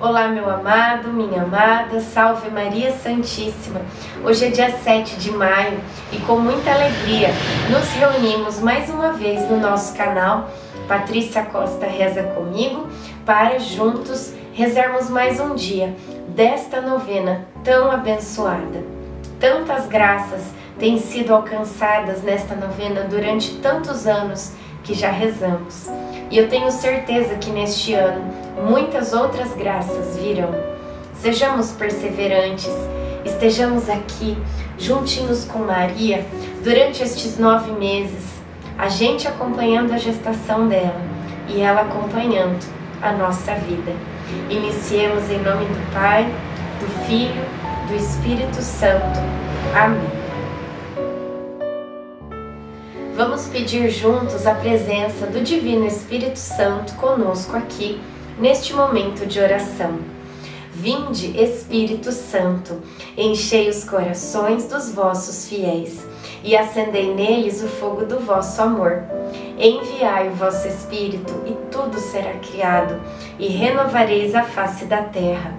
[0.00, 3.80] Olá, meu amado, minha amada, salve Maria Santíssima.
[4.24, 5.78] Hoje é dia 7 de maio
[6.12, 7.28] e com muita alegria
[7.70, 10.50] nos reunimos mais uma vez no nosso canal
[10.88, 12.88] Patrícia Costa Reza Comigo
[13.24, 15.94] para juntos rezarmos mais um dia
[16.28, 18.82] desta novena tão abençoada.
[19.38, 20.42] Tantas graças
[20.76, 25.88] têm sido alcançadas nesta novena durante tantos anos que já rezamos.
[26.30, 28.22] E eu tenho certeza que neste ano
[28.68, 30.54] muitas outras graças virão.
[31.14, 32.72] Sejamos perseverantes,
[33.24, 34.36] estejamos aqui
[34.78, 36.24] juntinhos com Maria
[36.62, 38.24] durante estes nove meses,
[38.78, 41.00] a gente acompanhando a gestação dela
[41.48, 42.64] e ela acompanhando
[43.00, 43.92] a nossa vida.
[44.50, 46.24] Iniciemos em nome do Pai,
[46.80, 47.44] do Filho,
[47.88, 49.20] do Espírito Santo.
[49.74, 50.23] Amém.
[53.26, 57.98] Vamos pedir juntos a presença do Divino Espírito Santo conosco aqui,
[58.38, 59.98] neste momento de oração.
[60.74, 62.82] Vinde, Espírito Santo,
[63.16, 66.06] enchei os corações dos vossos fiéis
[66.42, 69.02] e acendei neles o fogo do vosso amor.
[69.58, 73.00] Enviai o vosso Espírito e tudo será criado,
[73.38, 75.56] e renovareis a face da terra.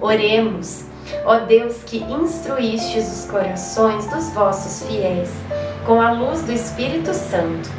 [0.00, 0.84] Oremos,
[1.24, 5.30] ó Deus que instruístes os corações dos vossos fiéis
[5.88, 7.70] com a luz do Espírito Santo.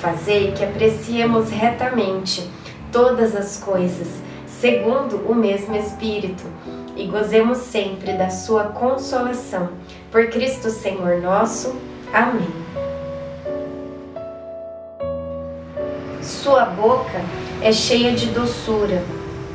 [0.00, 2.48] Fazei que apreciemos retamente
[2.92, 4.06] todas as coisas,
[4.46, 6.44] segundo o mesmo Espírito,
[6.94, 9.70] e gozemos sempre da Sua consolação.
[10.12, 11.74] Por Cristo Senhor nosso.
[12.12, 12.46] Amém.
[16.22, 17.20] Sua boca
[17.60, 19.02] é cheia de doçura,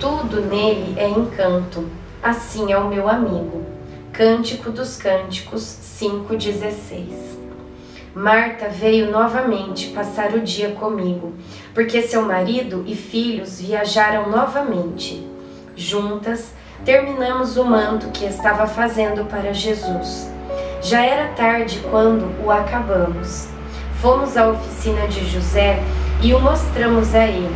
[0.00, 1.88] tudo nele é encanto.
[2.20, 3.64] Assim é o meu amigo.
[4.12, 7.39] Cântico dos Cânticos 5,16
[8.14, 11.32] Marta veio novamente passar o dia comigo,
[11.72, 15.24] porque seu marido e filhos viajaram novamente.
[15.76, 16.52] Juntas,
[16.84, 20.28] terminamos o manto que estava fazendo para Jesus.
[20.82, 23.48] Já era tarde quando o acabamos.
[24.00, 25.80] Fomos à oficina de José
[26.20, 27.54] e o mostramos a ele.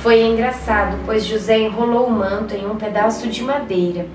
[0.00, 4.06] Foi engraçado, pois José enrolou o manto em um pedaço de madeira,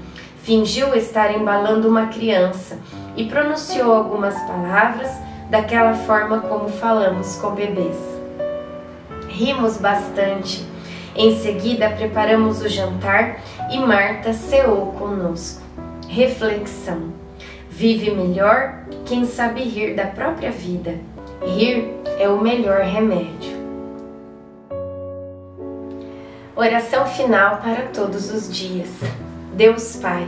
[0.44, 2.80] fingiu estar embalando uma criança
[3.18, 5.12] e pronunciou algumas palavras
[5.50, 7.98] daquela forma como falamos com bebês.
[9.28, 10.66] Rimos bastante.
[11.16, 13.40] Em seguida, preparamos o jantar
[13.72, 15.62] e Marta ceou conosco.
[16.08, 17.14] Reflexão:
[17.70, 20.96] Vive melhor quem sabe rir da própria vida.
[21.46, 23.64] Rir é o melhor remédio.
[26.56, 28.90] Oração final para todos os dias.
[29.54, 30.28] Deus Pai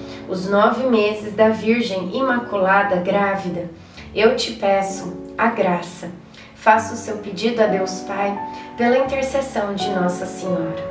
[0.31, 3.69] os nove meses da Virgem Imaculada grávida,
[4.15, 6.09] eu te peço a graça.
[6.55, 8.39] Faça o seu pedido a Deus Pai
[8.77, 10.90] pela intercessão de Nossa Senhora.